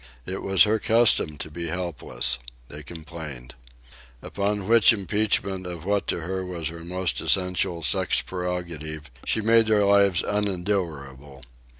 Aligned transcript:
It 0.25 0.41
was 0.41 0.63
her 0.63 0.79
custom 0.79 1.37
to 1.37 1.51
be 1.51 1.67
helpless. 1.67 2.39
They 2.69 2.81
complained. 2.81 3.53
Upon 4.23 4.67
which 4.67 4.91
impeachment 4.91 5.67
of 5.67 5.85
what 5.85 6.07
to 6.07 6.21
her 6.21 6.43
was 6.43 6.69
her 6.69 6.83
most 6.83 7.21
essential 7.21 7.83
sex 7.83 8.19
prerogative, 8.23 9.11
she 9.27 9.41
made 9.41 9.67
their 9.67 9.85
lives 9.85 10.23
unendurable. 10.23 11.43